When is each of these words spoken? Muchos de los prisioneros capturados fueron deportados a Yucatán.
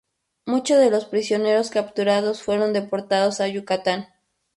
Muchos 0.47 0.79
de 0.79 0.89
los 0.89 1.05
prisioneros 1.05 1.69
capturados 1.69 2.41
fueron 2.41 2.73
deportados 2.73 3.39
a 3.39 3.47
Yucatán. 3.47 4.07